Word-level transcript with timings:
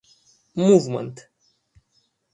Movement. 0.55 1.15